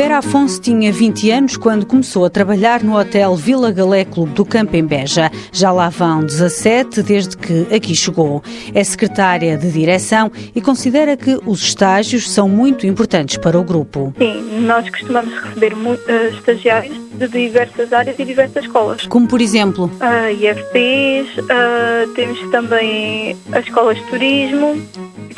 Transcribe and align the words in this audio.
Vera 0.00 0.18
Afonso 0.18 0.60
tinha 0.60 0.92
20 0.92 1.30
anos 1.30 1.56
quando 1.56 1.84
começou 1.84 2.24
a 2.24 2.30
trabalhar 2.30 2.82
no 2.82 2.96
Hotel 2.96 3.34
Vila 3.34 3.70
Galé 3.70 4.04
Clube 4.04 4.32
do 4.32 4.44
Campo 4.44 4.74
em 4.76 4.82
Beja. 4.82 5.30
Já 5.52 5.72
lá 5.72 5.88
vão 5.88 6.24
17 6.24 7.02
desde 7.02 7.36
que 7.36 7.66
aqui 7.74 7.94
chegou. 7.94 8.42
É 8.72 8.82
secretária 8.82 9.58
de 9.58 9.70
direção 9.70 10.30
e 10.54 10.60
considera 10.60 11.16
que 11.16 11.38
os 11.44 11.60
estágios 11.60 12.30
são 12.30 12.48
muito 12.48 12.86
importantes 12.86 13.36
para 13.36 13.58
o 13.58 13.64
grupo. 13.64 14.14
Sim, 14.16 14.60
nós 14.60 14.88
costumamos 14.88 15.34
receber 15.34 15.74
uh, 15.74 15.98
estagiários 16.34 16.96
de 17.12 17.28
diversas 17.28 17.92
áreas 17.92 18.18
e 18.18 18.24
diversas 18.24 18.64
escolas. 18.64 19.06
Como 19.06 19.26
por 19.26 19.40
exemplo? 19.42 19.90
Uh, 20.00 20.30
IFPs, 20.32 21.36
uh, 21.36 22.14
temos 22.14 22.40
também 22.50 23.36
as 23.52 23.66
escolas 23.66 23.98
de 23.98 24.04
turismo, 24.04 24.80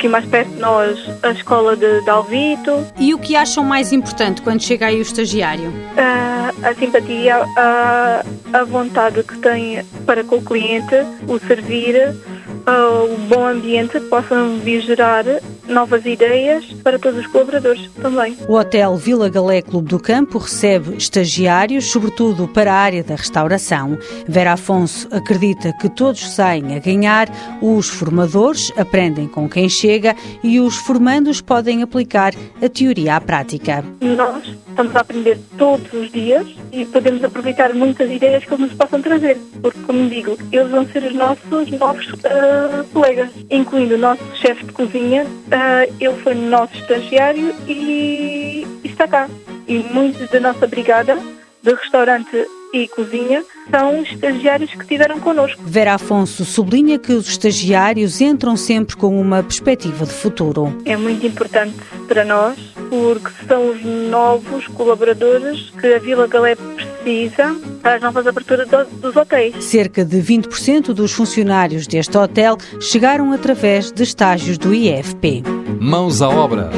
aqui 0.03 0.07
mais 0.09 0.25
perto 0.25 0.49
de 0.49 0.59
nós 0.59 0.99
a 1.21 1.31
escola 1.31 1.77
de, 1.77 2.01
de 2.01 2.09
Alvito. 2.09 2.85
E 2.99 3.13
o 3.13 3.17
que 3.17 3.37
acham 3.37 3.63
mais 3.63 3.93
importante 3.93 4.41
quando 4.41 4.61
chega 4.61 4.87
aí 4.87 4.99
o 4.99 5.01
estagiário? 5.01 5.69
Uh, 5.69 6.65
a 6.65 6.73
simpatia, 6.73 7.37
a, 7.57 8.25
a 8.51 8.63
vontade 8.65 9.23
que 9.23 9.37
tem 9.37 9.83
para 10.05 10.23
com 10.23 10.37
o 10.37 10.41
cliente, 10.41 10.95
o 11.27 11.39
servir, 11.39 12.09
uh, 12.09 13.13
o 13.13 13.17
bom 13.29 13.47
ambiente 13.47 13.91
que 13.91 14.01
possam 14.01 14.57
vir 14.59 14.81
gerar 14.81 15.23
novas 15.67 16.05
ideias 16.05 16.65
para 16.83 16.99
todos 16.99 17.19
os 17.19 17.27
colaboradores 17.27 17.89
também. 18.01 18.37
O 18.47 18.53
Hotel 18.53 18.95
Vila 18.95 19.29
Galé 19.29 19.61
Clube 19.61 19.87
do 19.87 19.99
Campo 19.99 20.37
recebe 20.37 20.95
estagiários, 20.95 21.91
sobretudo 21.91 22.47
para 22.47 22.73
a 22.73 22.77
área 22.77 23.03
da 23.03 23.15
restauração. 23.15 23.97
Vera 24.27 24.53
Afonso 24.53 25.07
acredita 25.11 25.73
que 25.73 25.89
todos 25.89 26.33
saem 26.33 26.75
a 26.75 26.79
ganhar, 26.79 27.29
os 27.61 27.89
formadores 27.89 28.71
aprendem 28.77 29.27
com 29.27 29.49
quem 29.49 29.69
chega 29.69 30.15
e 30.43 30.59
os 30.59 30.75
formandos 30.75 31.41
podem 31.41 31.81
aplicar 31.81 32.33
a 32.61 32.69
teoria 32.69 33.15
à 33.15 33.21
prática. 33.21 33.83
Nós 34.01 34.43
estamos 34.73 34.95
a 34.95 35.01
aprender 35.01 35.39
todos 35.57 35.91
os 35.93 36.11
dias 36.11 36.47
e 36.71 36.85
podemos 36.85 37.23
aproveitar 37.23 37.73
muitas 37.73 38.09
ideias 38.09 38.43
que 38.43 38.53
eles 38.53 38.67
nos 38.67 38.73
possam 38.73 39.01
trazer, 39.01 39.37
porque, 39.61 39.79
como 39.81 40.09
digo, 40.09 40.37
eles 40.51 40.69
vão 40.69 40.85
ser 40.87 41.03
os 41.03 41.13
nossos 41.13 41.71
novos 41.71 42.07
uh, 42.07 42.83
colegas, 42.91 43.29
incluindo 43.49 43.95
o 43.95 43.97
nosso 43.97 44.23
chefe 44.35 44.65
de 44.65 44.71
cozinha, 44.71 45.25
uh, 45.53 45.93
ele 45.99 46.17
foi 46.21 46.33
nosso 46.33 46.75
estagiário 46.75 47.55
e, 47.67 48.67
e 48.83 48.87
está 48.87 49.07
cá. 49.07 49.29
E 49.67 49.77
muitos 49.77 50.29
da 50.29 50.39
nossa 50.39 50.67
brigada 50.67 51.17
de 51.61 51.73
restaurante 51.73 52.45
e 52.73 52.87
cozinha 52.87 53.45
são 53.69 54.01
estagiários 54.01 54.71
que 54.71 54.85
tiveram 54.85 55.19
connosco. 55.19 55.61
Vera 55.63 55.93
Afonso 55.93 56.43
sublinha 56.43 56.97
que 56.97 57.13
os 57.13 57.29
estagiários 57.29 58.19
entram 58.19 58.57
sempre 58.57 58.95
com 58.95 59.19
uma 59.19 59.43
perspectiva 59.43 60.05
de 60.05 60.11
futuro. 60.11 60.75
É 60.83 60.97
muito 60.97 61.25
importante 61.25 61.77
para 62.07 62.25
nós 62.25 62.57
porque 62.89 63.29
são 63.47 63.69
os 63.69 63.83
novos 63.83 64.67
colaboradores 64.67 65.69
que 65.79 65.93
a 65.93 65.99
Vila 65.99 66.27
Galé 66.27 66.55
precisa 67.03 67.55
para 67.81 67.95
as 67.95 68.01
novas 68.01 68.25
aberturas 68.25 68.67
dos 68.99 69.15
hotéis. 69.15 69.63
Cerca 69.63 70.03
de 70.05 70.17
20% 70.17 70.93
dos 70.93 71.11
funcionários 71.11 71.85
deste 71.85 72.17
hotel 72.17 72.57
chegaram 72.79 73.31
através 73.33 73.91
de 73.91 74.01
estágios 74.03 74.57
do 74.57 74.73
IFP. 74.73 75.43
Mãos 75.79 76.21
à 76.21 76.29
obra. 76.29 76.71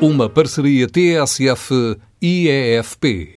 Uma 0.00 0.28
parceria 0.28 0.86
TSF-IEFP. 0.86 1.96